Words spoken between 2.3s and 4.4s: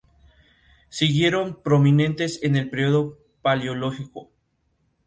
en el período Paleólogo.